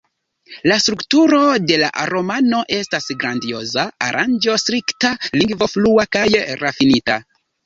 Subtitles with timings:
[0.69, 1.41] La strukturo
[1.71, 6.27] de la romano estas grandioza, aranĝo strikta, lingvo flua kaj
[6.65, 7.21] rafinita.